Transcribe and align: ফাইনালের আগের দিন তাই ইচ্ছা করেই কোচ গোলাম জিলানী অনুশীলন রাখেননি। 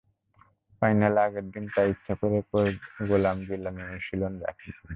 ফাইনালের 0.81 1.23
আগের 1.25 1.45
দিন 1.53 1.65
তাই 1.75 1.87
ইচ্ছা 1.93 2.13
করেই 2.19 2.43
কোচ 2.49 2.75
গোলাম 3.09 3.37
জিলানী 3.47 3.81
অনুশীলন 3.87 4.33
রাখেননি। 4.45 4.87